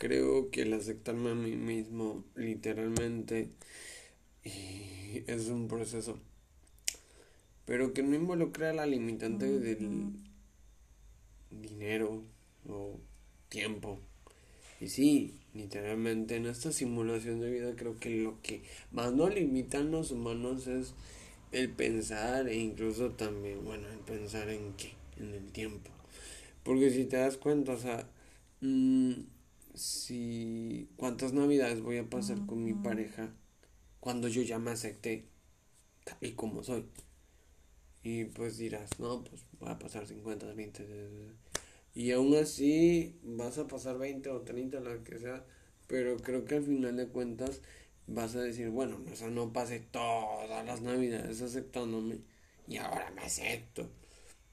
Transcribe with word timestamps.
creo 0.00 0.50
que 0.50 0.62
el 0.62 0.72
aceptarme 0.72 1.30
a 1.30 1.34
mí 1.34 1.56
mismo 1.56 2.24
literalmente 2.34 3.50
es 4.42 5.48
un 5.48 5.68
proceso, 5.68 6.18
pero 7.66 7.92
que 7.92 8.02
no 8.02 8.16
involucra 8.16 8.72
la 8.72 8.86
limitante 8.86 9.46
del 9.46 10.14
dinero 11.50 12.22
o 12.66 12.98
tiempo. 13.50 14.00
Y 14.80 14.88
sí, 14.88 15.38
literalmente 15.52 16.36
en 16.36 16.46
esta 16.46 16.72
simulación 16.72 17.38
de 17.40 17.50
vida 17.50 17.76
creo 17.76 17.98
que 17.98 18.08
lo 18.08 18.40
que 18.40 18.62
más 18.92 19.12
nos 19.12 19.34
limitan 19.34 19.90
los 19.90 20.12
humanos 20.12 20.66
es 20.66 20.94
el 21.52 21.68
pensar 21.68 22.48
e 22.48 22.56
incluso 22.56 23.10
también, 23.10 23.62
bueno, 23.66 23.86
el 23.88 23.98
pensar 23.98 24.48
en 24.48 24.72
qué, 24.78 24.94
en 25.18 25.34
el 25.34 25.52
tiempo. 25.52 25.90
Porque 26.62 26.90
si 26.90 27.04
te 27.04 27.18
das 27.18 27.36
cuenta, 27.36 27.72
o 27.72 27.78
sea, 27.78 28.08
mmm, 28.62 29.12
si 29.74 30.88
cuántas 30.96 31.32
navidades 31.32 31.80
voy 31.80 31.98
a 31.98 32.08
pasar 32.08 32.44
con 32.46 32.64
mi 32.64 32.74
pareja 32.74 33.32
cuando 34.00 34.28
yo 34.28 34.42
ya 34.42 34.58
me 34.58 34.70
acepté 34.70 35.26
tal 36.04 36.18
y 36.20 36.32
como 36.32 36.62
soy. 36.62 36.86
Y 38.02 38.24
pues 38.24 38.56
dirás, 38.56 38.98
no, 38.98 39.22
pues 39.24 39.44
voy 39.58 39.70
a 39.70 39.78
pasar 39.78 40.06
50, 40.06 40.54
20. 40.54 40.86
Y 41.94 42.12
aún 42.12 42.34
así 42.34 43.18
vas 43.22 43.58
a 43.58 43.66
pasar 43.66 43.98
20 43.98 44.30
o 44.30 44.40
30, 44.42 44.80
lo 44.80 45.04
que 45.04 45.18
sea. 45.18 45.44
Pero 45.86 46.16
creo 46.18 46.44
que 46.44 46.56
al 46.56 46.64
final 46.64 46.96
de 46.96 47.08
cuentas 47.08 47.60
vas 48.06 48.34
a 48.36 48.40
decir, 48.40 48.70
bueno, 48.70 49.00
o 49.10 49.16
sea, 49.16 49.28
no 49.28 49.52
pasé 49.52 49.80
todas 49.80 50.64
las 50.64 50.80
navidades 50.80 51.42
aceptándome 51.42 52.20
y 52.66 52.76
ahora 52.76 53.10
me 53.10 53.22
acepto. 53.22 53.90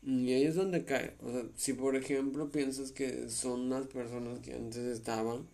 Y 0.07 0.31
ahí 0.31 0.45
es 0.45 0.55
donde 0.55 0.85
cae. 0.85 1.15
O 1.21 1.29
sea, 1.29 1.43
si 1.57 1.73
por 1.73 1.97
ejemplo 1.97 2.49
piensas 2.49 2.93
que 2.93 3.29
son 3.29 3.69
las 3.69 3.87
personas 3.87 4.39
que 4.39 4.53
antes 4.53 4.77
estaban 4.85 5.45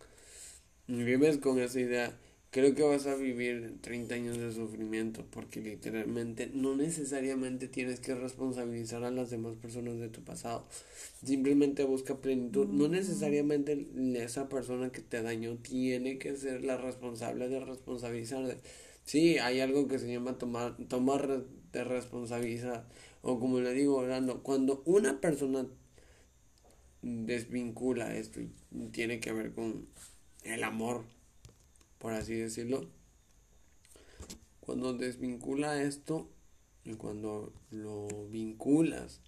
y 0.88 1.04
vives 1.04 1.40
con 1.40 1.60
esa 1.60 1.80
idea, 1.80 2.16
creo 2.52 2.76
que 2.76 2.84
vas 2.84 3.08
a 3.08 3.16
vivir 3.16 3.80
30 3.82 4.14
años 4.14 4.38
de 4.38 4.54
sufrimiento 4.54 5.26
porque 5.32 5.60
literalmente 5.60 6.52
no 6.54 6.76
necesariamente 6.76 7.68
tienes 7.68 8.00
que 8.00 8.14
responsabilizar 8.14 9.04
a 9.04 9.10
las 9.10 9.32
demás 9.32 9.56
personas 9.56 10.00
de 10.00 10.10
tu 10.10 10.24
pasado. 10.24 10.64
Simplemente 11.26 11.84
busca 11.84 12.18
plenitud. 12.18 12.68
No 12.68 12.88
necesariamente 12.88 13.88
esa 14.18 14.50
persona 14.50 14.92
que 14.92 15.02
te 15.02 15.24
dañó 15.24 15.58
tiene 15.64 16.20
que 16.20 16.36
ser 16.36 16.64
la 16.64 16.78
responsable 16.78 17.50
de 17.50 17.60
responsabilizar. 17.60 18.56
Sí, 19.04 19.40
hay 19.40 19.62
algo 19.62 19.88
que 19.88 19.98
se 19.98 20.14
llama 20.14 20.38
tomar, 20.38 20.78
tomar 20.88 21.44
de 21.72 21.84
responsabilidad 21.84 22.86
o 23.24 23.40
como 23.40 23.62
le 23.62 23.74
digo 23.74 24.06
cuando 24.44 24.84
una 24.86 25.20
persona 25.22 25.66
desvincula 27.02 28.16
esto 28.16 28.42
y 28.42 28.52
tiene 28.92 29.20
que 29.22 29.32
ver 29.32 29.54
con 29.54 29.88
el 30.44 30.64
amor, 30.64 31.06
por 32.00 32.14
así 32.14 32.36
decirlo, 32.36 32.90
cuando 34.60 34.94
desvincula 34.94 35.82
esto 35.82 36.30
y 36.84 36.96
cuando 36.96 37.54
lo 37.72 38.08
vinculas 38.30 39.22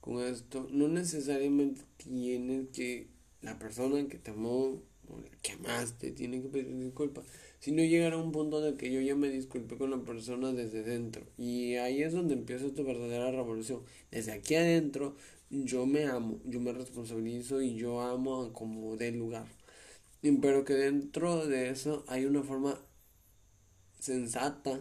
con 0.00 0.20
esto, 0.20 0.66
no 0.72 0.88
necesariamente 0.88 1.82
tiene 1.96 2.66
que 2.72 3.08
la 3.40 3.56
persona 3.56 4.08
que 4.08 4.18
te 4.18 4.32
amó 4.32 4.82
o 5.08 5.20
la 5.20 5.30
que 5.42 5.52
amaste 5.52 6.10
tiene 6.10 6.42
que 6.42 6.48
pedir 6.48 6.76
disculpas 6.76 7.24
no 7.70 7.84
llegar 7.84 8.12
a 8.12 8.16
un 8.16 8.32
punto 8.32 8.60
de 8.60 8.74
que 8.74 8.90
yo 8.92 9.00
ya 9.00 9.14
me 9.14 9.28
disculpe 9.28 9.76
con 9.76 9.90
la 9.90 9.98
persona 9.98 10.52
desde 10.52 10.82
dentro. 10.82 11.24
Y 11.38 11.76
ahí 11.76 12.02
es 12.02 12.12
donde 12.12 12.34
empieza 12.34 12.74
tu 12.74 12.82
verdadera 12.84 13.30
revolución. 13.30 13.82
Desde 14.10 14.32
aquí 14.32 14.56
adentro 14.56 15.14
yo 15.50 15.86
me 15.86 16.06
amo, 16.06 16.40
yo 16.44 16.58
me 16.60 16.72
responsabilizo 16.72 17.62
y 17.62 17.76
yo 17.76 18.00
amo 18.00 18.52
como 18.52 18.96
de 18.96 19.12
lugar. 19.12 19.46
Pero 20.22 20.64
que 20.64 20.74
dentro 20.74 21.46
de 21.46 21.70
eso 21.70 22.04
hay 22.08 22.24
una 22.24 22.42
forma 22.42 22.80
sensata 24.00 24.80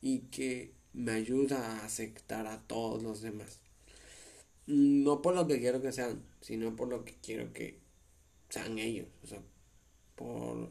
y 0.00 0.20
que 0.30 0.72
me 0.94 1.12
ayuda 1.12 1.58
a 1.58 1.84
aceptar 1.84 2.46
a 2.46 2.66
todos 2.66 3.02
los 3.02 3.20
demás. 3.22 3.60
No 4.66 5.22
por 5.22 5.36
lo 5.36 5.46
que 5.46 5.60
quiero 5.60 5.80
que 5.80 5.92
sean, 5.92 6.22
sino 6.40 6.74
por 6.74 6.88
lo 6.88 7.04
que 7.04 7.14
quiero 7.22 7.52
que 7.52 7.78
sean 8.48 8.78
ellos. 8.78 9.06
O 9.22 9.26
sea, 9.28 9.42
por 10.16 10.70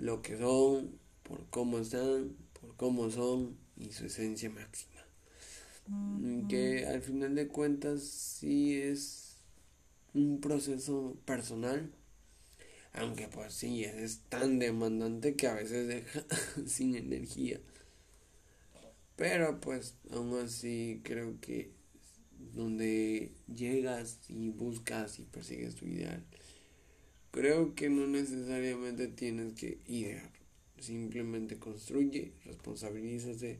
lo 0.00 0.22
que 0.22 0.36
son, 0.38 0.98
por 1.22 1.46
cómo 1.50 1.78
están, 1.78 2.34
por 2.60 2.74
cómo 2.76 3.10
son 3.10 3.56
y 3.76 3.92
su 3.92 4.06
esencia 4.06 4.50
máxima. 4.50 4.90
Que 6.48 6.86
al 6.86 7.02
final 7.02 7.34
de 7.34 7.48
cuentas 7.48 8.02
sí 8.02 8.76
es 8.76 9.38
un 10.14 10.40
proceso 10.40 11.16
personal, 11.24 11.90
aunque 12.92 13.28
pues 13.28 13.54
sí 13.54 13.84
es 13.84 14.20
tan 14.28 14.58
demandante 14.58 15.34
que 15.34 15.48
a 15.48 15.54
veces 15.54 15.88
deja 15.88 16.24
sin 16.66 16.94
energía. 16.94 17.60
Pero 19.16 19.60
pues 19.60 19.96
aún 20.12 20.38
así 20.38 21.00
creo 21.02 21.40
que 21.40 21.72
donde 22.54 23.32
llegas 23.52 24.20
y 24.28 24.50
buscas 24.50 25.18
y 25.18 25.24
persigues 25.24 25.74
tu 25.74 25.86
ideal, 25.86 26.24
Creo 27.32 27.76
que 27.76 27.88
no 27.88 28.08
necesariamente 28.08 29.06
tienes 29.06 29.52
que 29.52 29.78
idear. 29.86 30.32
Simplemente 30.80 31.58
construye, 31.58 32.32
responsabilízate, 32.44 33.58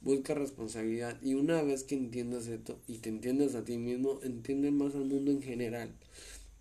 busca 0.00 0.34
responsabilidad. 0.34 1.16
Y 1.22 1.34
una 1.34 1.62
vez 1.62 1.84
que 1.84 1.94
entiendas 1.94 2.48
esto 2.48 2.80
y 2.88 2.98
te 2.98 3.10
entiendas 3.10 3.54
a 3.54 3.64
ti 3.64 3.78
mismo, 3.78 4.18
entiendes 4.24 4.72
más 4.72 4.96
al 4.96 5.04
mundo 5.04 5.30
en 5.30 5.42
general. 5.42 5.94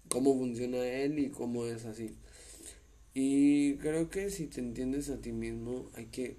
Cómo 0.09 0.37
funciona 0.37 0.85
él 0.85 1.17
y 1.17 1.29
cómo 1.29 1.65
es 1.65 1.85
así. 1.85 2.11
Y 3.15 3.75
creo 3.77 4.11
que 4.11 4.29
si 4.29 4.45
te 4.45 4.61
entiendes 4.61 5.09
a 5.09 5.19
ti 5.19 5.31
mismo, 5.31 5.89
hay 5.95 6.05
que, 6.05 6.37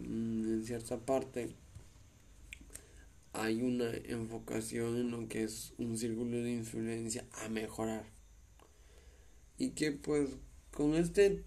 en 0.00 0.62
cierta 0.62 0.98
parte, 0.98 1.54
hay 3.32 3.62
una 3.62 3.90
enfocación 4.04 4.96
en 4.96 5.10
lo 5.10 5.26
que 5.26 5.44
es 5.44 5.72
un 5.78 5.96
círculo 5.96 6.36
de 6.36 6.52
influencia 6.52 7.24
a 7.32 7.48
mejorar 7.48 8.17
y 9.58 9.70
que 9.70 9.92
pues 9.92 10.30
con 10.70 10.94
este 10.94 11.42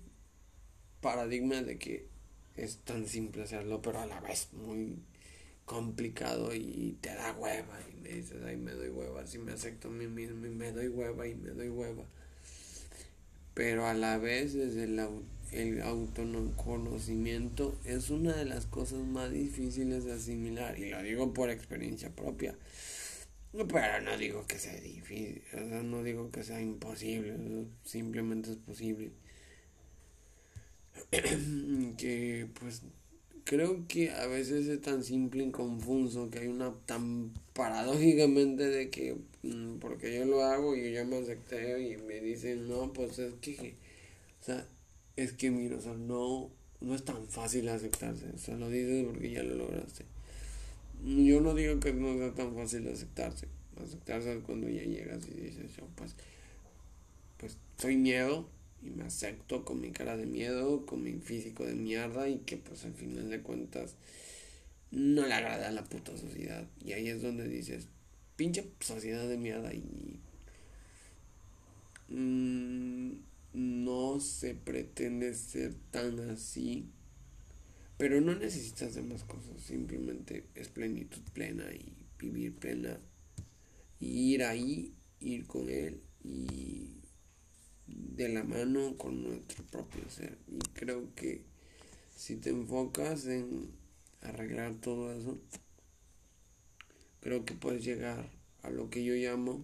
paradigma 1.00 1.62
de 1.64 1.80
que 1.80 2.08
es 2.56 2.78
tan 2.80 3.08
simple 3.08 3.44
hacerlo, 3.44 3.82
pero 3.82 4.00
a 4.00 4.06
la 4.06 4.20
vez 4.20 4.50
muy 4.54 4.98
complicado 5.66 6.54
y 6.54 6.98
te 7.02 7.10
da 7.16 7.34
hueva 7.34 7.80
y 7.90 8.02
me 8.02 8.10
dices, 8.10 8.44
ay, 8.46 8.58
me 8.58 8.74
doy 8.74 8.90
hueva, 8.90 9.26
si 9.26 9.40
me 9.40 9.54
acepto 9.54 9.88
a 9.88 9.92
mí 9.92 10.08
mismo 10.08 10.46
y 10.46 10.50
me 10.50 10.72
doy 10.72 10.90
hueva 10.90 11.28
y 11.28 11.36
me 11.36 11.52
doy 11.52 11.70
hueva. 11.70 12.04
Pero 13.54 13.86
a 13.86 13.94
la 13.94 14.18
vez 14.18 14.54
desde 14.54 14.84
el, 14.84 15.00
el 15.52 15.82
autoconocimiento 15.82 17.78
es 17.86 18.10
una 18.10 18.36
de 18.36 18.46
las 18.46 18.66
cosas 18.66 19.00
más 19.00 19.32
difíciles 19.32 20.04
de 20.04 20.14
asimilar 20.14 20.78
y 20.78 20.90
lo 20.90 21.02
digo 21.02 21.34
por 21.34 21.50
experiencia 21.50 22.10
propia. 22.10 22.56
Pero 23.52 24.02
no 24.02 24.18
digo 24.18 24.46
que 24.48 24.58
sea 24.58 24.80
difícil, 24.80 25.44
o 25.54 25.58
sea, 25.58 25.84
no 25.84 26.04
digo 26.04 26.32
que 26.32 26.44
sea 26.44 26.62
imposible, 26.62 27.36
simplemente 27.84 28.52
es 28.52 28.58
posible. 28.58 29.12
que 31.98 32.48
pues 32.60 32.84
creo 33.44 33.86
que 33.88 34.12
a 34.12 34.28
veces 34.28 34.68
es 34.68 34.82
tan 34.82 35.04
simple 35.04 35.44
y 35.44 35.52
confuso 35.52 36.30
que 36.30 36.40
hay 36.40 36.48
una 36.48 36.74
tan 36.86 37.34
paradójicamente 37.54 38.68
de 38.70 38.90
que 38.90 39.18
mm, 39.44 39.80
porque 39.80 40.16
yo 40.16 40.26
lo 40.26 40.44
hago 40.44 40.76
y 40.76 40.84
yo 40.84 40.90
ya 40.90 41.04
me 41.06 41.18
acepté 41.18 41.92
y 41.92 41.98
me 41.98 42.22
dicen 42.22 42.70
no 42.70 42.94
pues 42.94 43.20
es 43.20 43.34
que 43.42 43.76
o 44.42 44.44
sea 44.46 44.68
es 45.16 45.34
que 45.34 45.52
mira 45.52 45.78
o 45.78 45.82
sea 45.82 45.94
no 45.94 46.50
no 46.80 46.96
es 46.96 47.04
tan 47.04 47.28
fácil 47.28 47.68
aceptarse 47.70 48.28
o 48.34 48.38
sea 48.38 48.56
lo 48.56 48.70
dices 48.70 49.06
porque 49.06 49.32
ya 49.32 49.44
lo 49.44 49.56
lograste 49.56 50.06
yo 51.06 51.42
no 51.42 51.54
digo 51.54 51.80
que 51.80 51.94
no 51.94 52.18
sea 52.18 52.34
tan 52.34 52.56
fácil 52.56 52.88
aceptarse. 52.88 53.48
Aceptarse 53.82 54.38
es 54.38 54.44
cuando 54.44 54.70
ya 54.70 54.84
llegas 54.84 55.28
y 55.28 55.34
dices, 55.34 55.76
yo 55.76 55.88
pues, 55.96 56.16
pues 57.38 57.58
soy 57.78 57.98
miedo 57.98 58.48
y 58.84 58.90
me 58.90 59.04
acepto 59.04 59.66
con 59.66 59.82
mi 59.82 59.92
cara 59.92 60.18
de 60.18 60.26
miedo, 60.26 60.86
con 60.86 61.04
mi 61.04 61.14
físico 61.14 61.66
de 61.66 61.76
mierda 61.76 62.28
y 62.30 62.40
que 62.40 62.58
pues 62.58 62.86
al 62.86 62.94
final 62.94 63.30
de 63.30 63.42
cuentas 63.42 63.96
no 64.92 65.26
le 65.26 65.34
agrada 65.34 65.70
a 65.70 65.72
la 65.72 65.84
puta 65.84 66.16
sociedad. 66.18 66.68
Y 66.84 66.94
ahí 66.94 67.08
es 67.08 67.22
donde 67.22 67.48
dices, 67.48 67.88
pinche 68.36 68.66
sociedad 68.80 69.28
de 69.28 69.38
mierda 69.38 69.74
y... 69.74 70.20
Mm, 72.10 73.14
no 73.54 74.20
se 74.20 74.54
pretende 74.54 75.34
ser 75.34 75.74
tan 75.92 76.20
así 76.30 76.86
pero 78.02 78.20
no 78.20 78.34
necesitas 78.34 78.96
de 78.96 79.04
más 79.04 79.24
cosas, 79.26 79.62
simplemente 79.62 80.48
es 80.56 80.70
plenitud 80.70 81.22
plena 81.34 81.72
y 81.72 82.08
vivir 82.18 82.56
plena. 82.56 83.00
Y 84.00 84.34
ir 84.34 84.44
ahí, 84.44 84.96
ir 85.20 85.46
con 85.46 85.70
Él 85.70 86.02
y 86.24 86.96
de 87.86 88.28
la 88.30 88.44
mano 88.44 88.98
con 88.98 89.22
nuestro 89.22 89.64
propio 89.66 90.02
ser. 90.10 90.40
Y 90.48 90.58
creo 90.74 91.14
que 91.14 91.44
si 92.16 92.38
te 92.38 92.50
enfocas 92.50 93.28
en 93.28 93.70
arreglar 94.22 94.74
todo 94.82 95.14
eso, 95.14 95.40
creo 97.20 97.46
que 97.46 97.54
puedes 97.54 97.86
llegar 97.86 98.32
a 98.64 98.72
lo 98.72 98.90
que 98.90 99.04
yo 99.04 99.14
llamo 99.14 99.64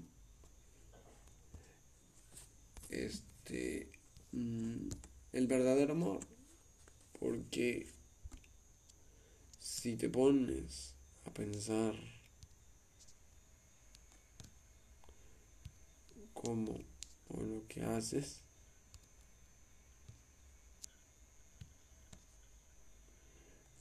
este 2.91 3.89
mm, 4.31 4.89
el 5.33 5.47
verdadero 5.47 5.93
amor. 5.93 6.19
Porque 7.19 7.96
si 9.77 9.95
te 9.95 10.09
pones 10.09 10.95
a 11.25 11.29
pensar 11.31 11.93
cómo 16.33 16.79
o 17.29 17.41
lo 17.43 17.67
que 17.67 17.83
haces, 17.83 18.41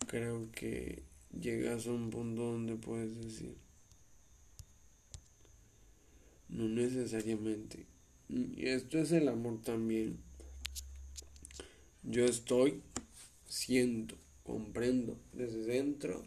creo 0.06 0.52
que 0.52 1.02
llegas 1.40 1.87
a 1.87 1.93
un 1.93 2.10
punto 2.10 2.43
donde 2.43 2.76
puedes 2.76 3.19
decir, 3.19 3.56
no 6.50 6.69
necesariamente, 6.69 7.87
y 8.28 8.69
esto 8.69 8.98
es 8.98 9.12
el 9.12 9.28
amor 9.28 9.62
también, 9.62 10.19
yo 12.02 12.26
estoy, 12.26 12.82
siento, 13.48 14.25
comprendo 14.46 15.19
desde 15.32 15.64
dentro, 15.64 16.22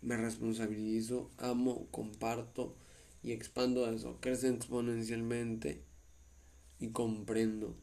me 0.00 0.16
responsabilizo, 0.16 1.30
amo, 1.38 1.88
comparto 1.90 2.76
y 3.22 3.32
expando 3.32 3.90
eso, 3.90 4.18
crece 4.20 4.48
exponencialmente 4.48 5.82
y 6.78 6.88
comprendo. 6.90 7.74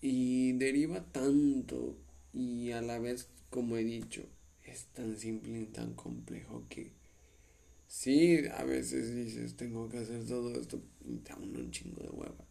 Y 0.00 0.52
deriva 0.52 1.04
tanto 1.12 1.96
y 2.32 2.72
a 2.72 2.80
la 2.80 2.98
vez, 2.98 3.28
como 3.50 3.76
he 3.76 3.84
dicho, 3.84 4.22
es 4.64 4.86
tan 4.86 5.18
simple 5.18 5.60
y 5.60 5.66
tan 5.66 5.94
complejo 5.94 6.64
que 6.70 6.92
sí, 7.86 8.46
a 8.56 8.64
veces 8.64 9.14
dices, 9.14 9.56
tengo 9.56 9.90
que 9.90 9.98
hacer 9.98 10.26
todo 10.26 10.58
esto 10.58 10.80
y 11.04 11.18
te 11.18 11.32
da 11.32 11.36
un 11.36 11.70
chingo 11.70 12.02
de 12.02 12.08
hueva. 12.08 12.44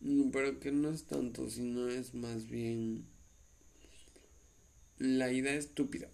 Mm, 0.00 0.30
pero 0.30 0.60
que 0.60 0.70
no 0.70 0.90
es 0.90 1.04
tanto, 1.04 1.50
sino 1.50 1.88
es 1.88 2.14
más 2.14 2.46
bien 2.46 3.15
la 4.98 5.32
idea 5.32 5.54
estúpida. 5.54 6.08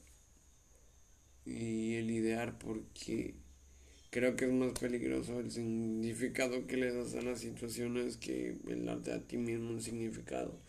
Y 1.44 1.94
el 1.94 2.10
idear 2.10 2.58
porque 2.58 3.34
creo 4.10 4.36
que 4.36 4.44
es 4.44 4.52
más 4.52 4.72
peligroso 4.78 5.40
el 5.40 5.50
significado 5.50 6.66
que 6.66 6.76
le 6.76 6.92
das 6.92 7.14
a 7.14 7.22
las 7.22 7.40
situaciones 7.40 8.16
que 8.16 8.58
el 8.68 8.84
darte 8.84 9.12
a 9.12 9.20
ti 9.20 9.38
mismo 9.38 9.70
un 9.70 9.82
significado. 9.82 10.60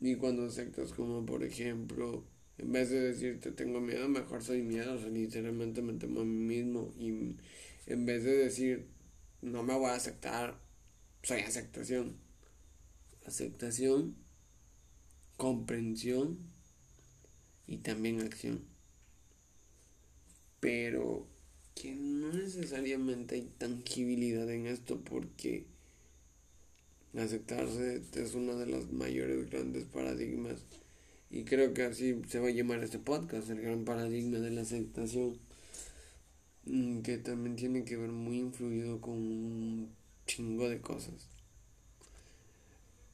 Y 0.00 0.16
cuando 0.16 0.46
aceptas 0.46 0.92
como 0.92 1.24
por 1.26 1.42
ejemplo, 1.42 2.24
en 2.58 2.72
vez 2.72 2.90
de 2.90 3.00
decirte 3.00 3.50
tengo 3.50 3.80
miedo, 3.80 4.08
mejor 4.08 4.42
soy 4.42 4.62
miedo, 4.62 4.94
o 4.94 5.08
literalmente 5.08 5.82
me 5.82 5.94
temo 5.94 6.20
a 6.20 6.24
mí 6.24 6.62
mismo. 6.62 6.92
Y 6.98 7.36
en 7.86 8.06
vez 8.06 8.24
de 8.24 8.36
decir 8.36 8.86
no 9.42 9.62
me 9.62 9.74
voy 9.74 9.90
a 9.90 9.94
aceptar, 9.94 10.58
soy 11.22 11.40
aceptación 11.40 12.26
aceptación, 13.26 14.16
comprensión 15.36 16.38
y 17.66 17.78
también 17.78 18.20
acción. 18.20 18.60
Pero 20.60 21.26
que 21.74 21.94
no 21.94 22.32
necesariamente 22.32 23.34
hay 23.34 23.50
tangibilidad 23.58 24.50
en 24.50 24.66
esto 24.66 25.00
porque 25.00 25.66
aceptarse 27.16 28.02
es 28.14 28.34
uno 28.34 28.56
de 28.56 28.66
los 28.66 28.92
mayores 28.92 29.50
grandes 29.50 29.84
paradigmas 29.84 30.58
y 31.30 31.44
creo 31.44 31.74
que 31.74 31.82
así 31.82 32.20
se 32.28 32.38
va 32.38 32.48
a 32.48 32.52
llamar 32.52 32.82
este 32.82 32.98
podcast, 32.98 33.50
el 33.50 33.60
gran 33.60 33.84
paradigma 33.84 34.38
de 34.38 34.50
la 34.50 34.62
aceptación, 34.62 35.38
mm, 36.66 37.00
que 37.00 37.18
también 37.18 37.56
tiene 37.56 37.84
que 37.84 37.96
ver 37.96 38.10
muy 38.10 38.38
influido 38.38 39.00
con 39.00 39.14
un 39.14 39.90
chingo 40.26 40.68
de 40.68 40.80
cosas. 40.80 41.28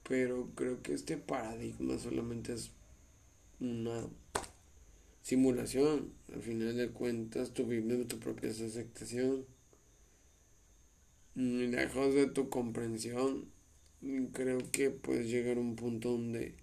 Pero 0.08 0.50
creo 0.54 0.82
que 0.82 0.93
este 0.94 1.16
paradigma 1.16 1.99
solamente 1.99 2.52
es 2.52 2.70
una 3.60 4.06
simulación. 5.22 6.12
Al 6.32 6.42
final 6.42 6.76
de 6.76 6.90
cuentas, 6.90 7.52
tú 7.52 7.66
vives 7.66 8.08
tu 8.08 8.19
propia 8.19 8.50
aceptación. 8.50 9.46
Lejos 11.34 12.14
de 12.14 12.26
tu 12.26 12.50
comprensión, 12.50 13.50
creo 14.32 14.58
que 14.70 14.90
puedes 14.90 15.30
llegar 15.30 15.56
a 15.56 15.60
un 15.60 15.76
punto 15.76 16.10
donde 16.10 16.56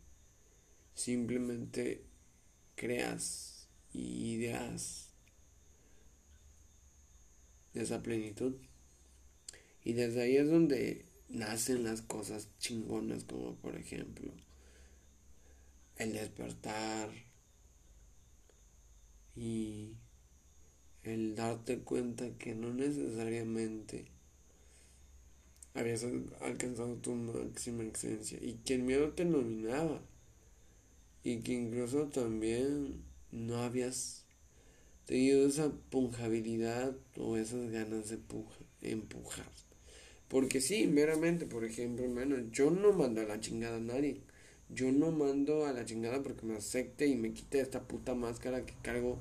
simplemente 0.94 2.04
creas 2.76 3.68
ideas 3.94 5.10
de 7.74 7.82
esa 7.82 8.04
plenitud. 8.04 8.56
Y 9.84 9.94
desde 9.94 10.22
ahí 10.22 10.38
es 10.38 10.50
donde 10.50 11.06
nacen 11.30 11.84
las 11.84 12.02
cosas 12.02 12.50
chingonas 12.60 13.24
como 13.24 13.56
por 13.56 13.76
ejemplo 13.76 14.34
el 15.96 16.14
despertar 16.14 17.10
y 19.40 19.94
el 21.04 21.34
darte 21.34 21.80
cuenta 21.80 22.30
que 22.38 22.54
no 22.56 22.74
necesariamente 22.74 24.06
habías 25.74 26.06
alcanzado 26.42 26.96
tu 26.96 27.16
máxima 27.16 27.84
esencia 27.84 28.38
y 28.42 28.56
que 28.66 28.74
el 28.74 28.84
miedo 28.84 29.12
te 29.14 29.24
dominaba 29.24 30.02
y 31.24 31.38
que 31.38 31.54
incluso 31.54 32.08
también 32.08 33.02
no 33.32 33.64
habías 33.64 34.26
tenido 35.06 35.48
esa 35.48 35.72
punjabilidad 35.90 36.94
o 37.16 37.38
esas 37.38 37.72
ganas 37.72 38.10
de 38.10 38.20
empujar. 38.82 39.50
Porque 40.28 40.60
sí, 40.60 40.86
meramente, 40.86 41.46
por 41.46 41.64
ejemplo, 41.64 42.06
yo 42.52 42.72
no 42.72 42.92
mando 42.92 43.22
a 43.22 43.24
la 43.24 43.40
chingada 43.40 43.78
a 43.78 43.80
nadie. 43.80 44.20
Yo 44.70 44.92
no 44.92 45.12
mando 45.12 45.66
a 45.66 45.74
la 45.74 45.86
chingada 45.86 46.22
porque 46.22 46.46
me 46.46 46.56
acepte 46.56 47.08
y 47.08 47.16
me 47.16 47.34
quite 47.34 47.60
esta 47.60 47.82
puta 47.82 48.16
máscara 48.16 48.66
que 48.66 48.74
cargo 48.82 49.18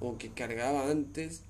o 0.00 0.18
que 0.18 0.30
cargaba 0.30 0.90
antes. 0.90 1.42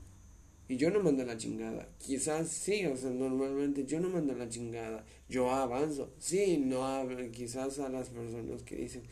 Y 0.68 0.76
yo 0.76 0.90
no 0.90 1.00
mando 1.00 1.22
a 1.22 1.26
la 1.26 1.36
chingada. 1.36 1.88
Quizás 1.98 2.48
sí, 2.48 2.86
o 2.86 2.96
sea, 2.96 3.10
normalmente 3.10 3.84
yo 3.84 4.00
no 4.00 4.08
mando 4.08 4.32
a 4.32 4.36
la 4.36 4.48
chingada. 4.48 5.04
Yo 5.28 5.50
avanzo. 5.50 6.10
Sí, 6.18 6.58
no 6.58 6.84
hablo, 6.84 7.28
quizás 7.30 7.78
a 7.78 7.88
las 7.88 8.08
personas 8.10 8.62
que 8.62 8.76
dicen. 8.76 9.02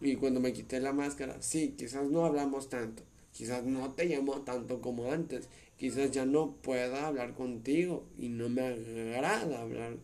Y 0.00 0.16
cuando 0.16 0.40
me 0.40 0.52
quité 0.52 0.80
la 0.80 0.92
máscara, 0.92 1.42
sí, 1.42 1.74
quizás 1.76 2.08
no 2.08 2.24
hablamos 2.24 2.70
tanto. 2.70 3.02
Quizás 3.32 3.64
no 3.64 3.92
te 3.92 4.06
llamo 4.06 4.42
tanto 4.42 4.80
como 4.80 5.12
antes 5.12 5.48
quizás 5.80 6.10
ya 6.10 6.26
no 6.26 6.56
pueda 6.56 7.06
hablar 7.06 7.32
contigo 7.32 8.04
y 8.18 8.28
no 8.28 8.50
me 8.50 8.60
agrada 8.60 9.62
hablar, 9.62 9.96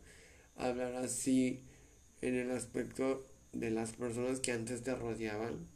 hablar 0.56 0.94
así 0.94 1.60
en 2.22 2.34
el 2.34 2.51
aspecto 2.51 3.27
de 3.60 3.70
las 3.70 3.93
personas 3.93 4.41
que 4.41 4.53
antes 4.53 4.82
te 4.82 4.94
rodeaban 4.94 5.67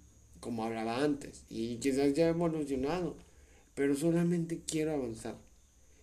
como 0.41 0.65
hablaba 0.65 1.03
antes. 1.03 1.45
Y 1.49 1.77
quizás 1.77 2.15
ya 2.15 2.27
he 2.27 2.31
evolucionado 2.31 3.17
pero 3.75 3.97
solamente 3.97 4.61
quiero 4.67 4.93
avanzar. 4.93 5.37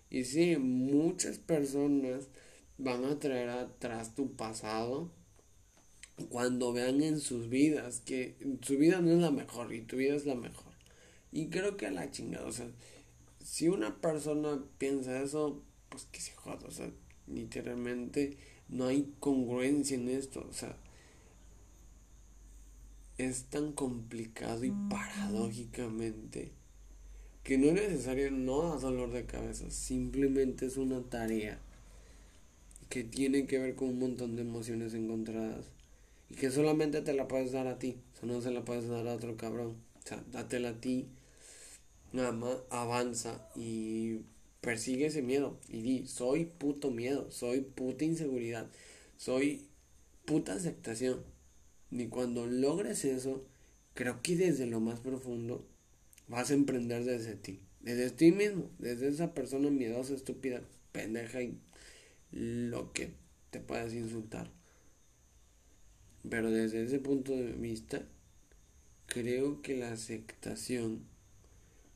Y 0.09 0.23
sí 0.23 0.57
muchas 0.57 1.37
personas 1.37 2.27
van 2.77 3.05
a 3.05 3.19
traer 3.19 3.49
atrás 3.49 4.15
tu 4.15 4.31
pasado 4.35 5.11
cuando 6.29 6.73
vean 6.73 7.03
en 7.03 7.19
sus 7.19 7.49
vidas 7.49 8.01
que 8.03 8.35
su 8.61 8.77
vida 8.77 9.01
no 9.01 9.11
es 9.11 9.19
la 9.19 9.29
mejor 9.29 9.73
y 9.73 9.81
tu 9.81 9.97
vida 9.97 10.15
es 10.15 10.25
la 10.25 10.33
mejor. 10.35 10.73
Y 11.31 11.49
creo 11.49 11.77
que 11.77 11.85
a 11.85 11.91
la 11.91 12.09
chingada 12.09 12.47
o 12.47 12.51
sea 12.51 12.67
si 13.47 13.69
una 13.69 13.95
persona 14.01 14.61
piensa 14.77 15.21
eso, 15.21 15.61
pues 15.89 16.05
que 16.11 16.19
se 16.19 16.33
joda, 16.33 16.67
o 16.67 16.71
sea, 16.71 16.91
literalmente 17.27 18.37
no 18.67 18.87
hay 18.87 19.13
congruencia 19.21 19.95
en 19.95 20.09
esto, 20.09 20.45
o 20.49 20.53
sea, 20.53 20.75
es 23.17 23.45
tan 23.45 23.71
complicado 23.71 24.63
y 24.63 24.71
paradójicamente 24.89 26.51
que 27.43 27.57
no 27.57 27.67
es 27.67 27.73
necesario, 27.73 28.29
no 28.29 28.69
da 28.69 28.75
dolor 28.79 29.11
de 29.11 29.25
cabeza, 29.25 29.71
simplemente 29.71 30.65
es 30.65 30.77
una 30.77 31.01
tarea 31.01 31.59
que 32.89 33.03
tiene 33.03 33.47
que 33.47 33.57
ver 33.57 33.75
con 33.75 33.89
un 33.89 33.99
montón 33.99 34.35
de 34.35 34.41
emociones 34.41 34.93
encontradas 34.93 35.65
y 36.29 36.35
que 36.35 36.51
solamente 36.51 37.01
te 37.01 37.13
la 37.13 37.27
puedes 37.27 37.53
dar 37.53 37.67
a 37.67 37.79
ti, 37.79 37.97
o 38.13 38.19
sea, 38.19 38.29
no 38.29 38.41
se 38.41 38.51
la 38.51 38.65
puedes 38.65 38.87
dar 38.87 39.07
a 39.07 39.13
otro 39.13 39.37
cabrón, 39.37 39.77
o 40.03 40.07
sea, 40.07 40.23
dátela 40.31 40.69
a 40.69 40.81
ti 40.81 41.07
nada 42.11 42.31
más 42.31 42.57
avanza 42.69 43.47
y 43.55 44.21
persigue 44.61 45.07
ese 45.07 45.21
miedo 45.21 45.57
y 45.69 45.81
di, 45.81 46.07
soy 46.07 46.45
puto 46.45 46.91
miedo, 46.91 47.31
soy 47.31 47.61
puta 47.61 48.05
inseguridad, 48.05 48.67
soy 49.17 49.65
puta 50.25 50.53
aceptación. 50.53 51.23
Y 51.91 52.07
cuando 52.07 52.45
logres 52.45 53.05
eso, 53.05 53.45
creo 53.93 54.21
que 54.21 54.35
desde 54.35 54.65
lo 54.65 54.79
más 54.79 54.99
profundo 54.99 55.65
vas 56.27 56.51
a 56.51 56.53
emprender 56.53 57.05
desde 57.05 57.35
ti, 57.35 57.59
desde 57.79 58.11
ti 58.11 58.31
mismo, 58.31 58.69
desde 58.79 59.07
esa 59.07 59.33
persona 59.33 59.69
miedosa, 59.69 60.13
estúpida, 60.13 60.61
pendeja 60.91 61.41
y 61.41 61.57
lo 62.31 62.91
que 62.93 63.13
te 63.51 63.59
puedas 63.59 63.93
insultar. 63.93 64.51
Pero 66.29 66.51
desde 66.51 66.83
ese 66.83 66.99
punto 66.99 67.31
de 67.31 67.53
vista, 67.53 68.05
creo 69.05 69.61
que 69.61 69.77
la 69.77 69.91
aceptación 69.93 71.05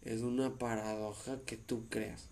es 0.03 0.21
una 0.21 0.57
paradoja 0.57 1.41
que 1.45 1.57
tú 1.57 1.87
creas, 1.89 2.29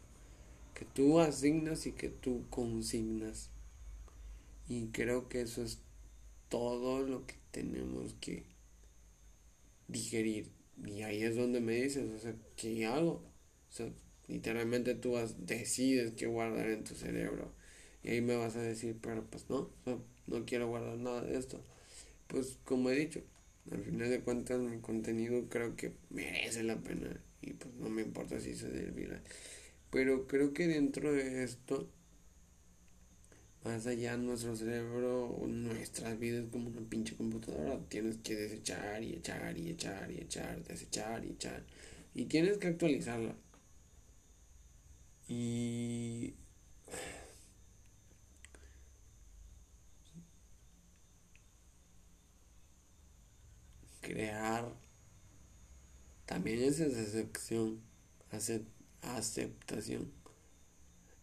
que 0.73 0.85
tú 0.85 1.19
asignas 1.19 1.85
y 1.85 1.91
que 1.91 2.09
tú 2.09 2.45
consignas. 2.49 3.49
Y 4.67 4.87
creo 4.87 5.27
que 5.27 5.41
eso 5.41 5.63
es 5.63 5.79
todo 6.47 7.01
lo 7.01 7.25
que 7.25 7.38
tenemos 7.51 8.13
que 8.15 8.45
digerir. 9.87 10.51
Y 10.85 11.01
ahí 11.01 11.23
es 11.23 11.35
donde 11.35 11.59
me 11.59 11.73
dices, 11.73 12.09
o 12.11 12.19
sea, 12.19 12.35
¿qué 12.55 12.85
hago? 12.85 13.23
O 13.69 13.71
sea, 13.71 13.89
literalmente 14.27 14.95
tú 14.95 15.15
decides 15.39 16.13
qué 16.13 16.27
guardar 16.27 16.69
en 16.69 16.83
tu 16.83 16.95
cerebro. 16.95 17.53
Y 18.03 18.09
ahí 18.09 18.21
me 18.21 18.35
vas 18.35 18.55
a 18.55 18.61
decir, 18.61 18.97
pero 19.01 19.25
pues 19.29 19.49
no, 19.49 19.69
no 20.27 20.45
quiero 20.45 20.67
guardar 20.67 20.97
nada 20.97 21.21
de 21.21 21.37
esto. 21.37 21.61
Pues 22.27 22.57
como 22.63 22.89
he 22.89 22.95
dicho, 22.95 23.21
al 23.71 23.83
final 23.83 24.09
de 24.09 24.21
cuentas 24.21 24.59
mi 24.59 24.79
contenido 24.79 25.49
creo 25.49 25.75
que 25.75 25.93
merece 26.09 26.63
la 26.63 26.77
pena 26.77 27.21
y 27.41 27.53
pues 27.53 27.73
no 27.75 27.89
me 27.89 28.01
importa 28.03 28.39
si 28.39 28.55
se 28.55 28.69
desvira. 28.69 29.21
Pero 29.91 30.27
creo 30.27 30.53
que 30.53 30.67
dentro 30.67 31.11
de 31.11 31.43
esto, 31.43 31.89
más 33.63 33.85
allá 33.87 34.17
nuestro 34.17 34.55
cerebro, 34.55 35.37
nuestras 35.47 36.17
vidas 36.19 36.45
como 36.51 36.69
una 36.69 36.81
pinche 36.89 37.15
computadora, 37.15 37.79
tienes 37.89 38.17
que 38.17 38.35
desechar 38.35 39.03
y 39.03 39.13
echar 39.13 39.57
y 39.57 39.69
echar 39.69 40.11
y 40.11 40.21
echar, 40.21 40.63
desechar 40.63 41.25
y 41.25 41.29
echar. 41.31 41.63
Y 42.13 42.25
tienes 42.25 42.57
que 42.57 42.67
actualizarla. 42.67 43.35
Y 45.27 46.33
crear 54.01 54.73
también 56.25 56.63
es 56.63 56.79
aceptación, 56.79 57.81
aceptación. 59.01 60.11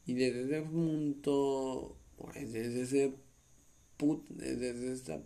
Y 0.04 0.14
desde 0.14 0.44
ese 0.44 0.62
punto, 0.62 1.96
pues 2.16 2.52
desde 2.52 2.82
ese 2.82 3.14
put, 3.96 4.28
desde 4.28 4.92
esta 4.92 5.22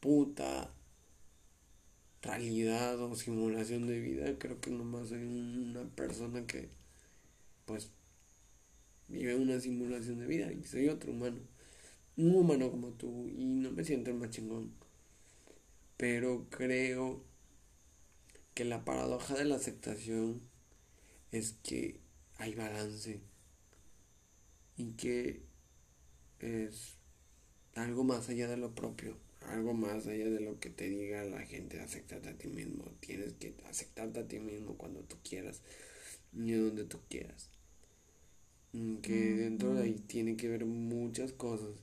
puta 0.00 0.70
realidad 2.22 3.00
o 3.00 3.14
simulación 3.14 3.86
de 3.86 4.00
vida, 4.00 4.38
creo 4.38 4.60
que 4.60 4.70
nomás 4.70 5.08
soy 5.08 5.22
una 5.22 5.84
persona 5.94 6.46
que 6.46 6.68
pues 7.66 7.90
vive 9.08 9.34
una 9.34 9.60
simulación 9.60 10.18
de 10.18 10.26
vida 10.26 10.52
y 10.52 10.64
soy 10.64 10.88
otro 10.88 11.12
humano. 11.12 11.38
Un 12.16 12.34
humano 12.34 12.70
como 12.70 12.88
tú 12.90 13.28
y 13.28 13.44
no 13.44 13.72
me 13.72 13.84
siento 13.84 14.10
el 14.10 14.16
más 14.16 14.30
chingón. 14.30 14.72
Pero 15.96 16.46
creo 16.50 17.22
que 18.54 18.64
la 18.64 18.84
paradoja 18.84 19.34
de 19.34 19.44
la 19.44 19.56
aceptación 19.56 20.40
es 21.32 21.54
que 21.62 22.00
hay 22.38 22.54
balance 22.54 23.20
y 24.76 24.92
que 24.92 25.42
es 26.40 26.94
algo 27.74 28.04
más 28.04 28.28
allá 28.28 28.48
de 28.48 28.56
lo 28.56 28.74
propio, 28.74 29.16
algo 29.40 29.74
más 29.74 30.06
allá 30.06 30.28
de 30.30 30.40
lo 30.40 30.58
que 30.60 30.70
te 30.70 30.88
diga 30.88 31.24
la 31.24 31.40
gente, 31.40 31.80
aceptarte 31.80 32.28
a 32.28 32.38
ti 32.38 32.48
mismo, 32.48 32.84
tienes 33.00 33.34
que 33.34 33.54
aceptarte 33.68 34.20
a 34.20 34.28
ti 34.28 34.38
mismo 34.38 34.76
cuando 34.76 35.00
tú 35.00 35.16
quieras 35.28 35.62
y 36.32 36.52
donde 36.52 36.84
tú 36.84 36.98
quieras. 37.08 37.50
Que 39.02 39.34
dentro 39.34 39.74
de 39.74 39.84
ahí 39.84 39.94
tiene 39.94 40.36
que 40.36 40.48
ver 40.48 40.64
muchas 40.64 41.32
cosas, 41.32 41.76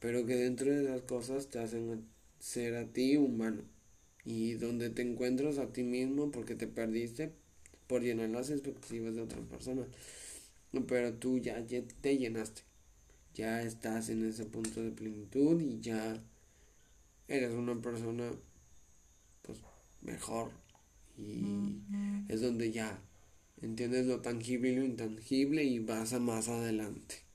pero 0.00 0.26
que 0.26 0.34
dentro 0.34 0.70
de 0.70 0.82
las 0.82 1.02
cosas 1.02 1.48
te 1.48 1.60
hacen 1.60 2.04
ser 2.40 2.74
a 2.74 2.92
ti 2.92 3.16
humano 3.16 3.62
y 4.24 4.54
donde 4.54 4.90
te 4.90 5.02
encuentras 5.02 5.58
a 5.58 5.72
ti 5.72 5.84
mismo 5.84 6.32
porque 6.32 6.56
te 6.56 6.66
perdiste 6.66 7.32
por 7.86 8.02
llenar 8.02 8.30
las 8.30 8.50
expectativas 8.50 9.14
de 9.14 9.22
otras 9.22 9.46
personas. 9.46 9.86
Pero 10.88 11.14
tú 11.14 11.38
ya, 11.38 11.60
ya 11.60 11.82
te 12.00 12.18
llenaste, 12.18 12.62
ya 13.34 13.62
estás 13.62 14.08
en 14.08 14.26
ese 14.26 14.44
punto 14.44 14.82
de 14.82 14.90
plenitud 14.90 15.60
y 15.60 15.80
ya 15.80 16.22
eres 17.28 17.52
una 17.52 17.80
persona 17.80 18.30
pues 19.42 19.58
mejor 20.02 20.50
y 21.16 21.78
es 22.28 22.40
donde 22.40 22.72
ya 22.72 23.00
entiendes 23.60 24.06
lo 24.06 24.20
tangible 24.20 24.70
y 24.70 24.76
lo 24.76 24.84
intangible 24.84 25.64
y 25.64 25.78
vas 25.78 26.12
a 26.12 26.18
más 26.18 26.48
adelante. 26.48 27.31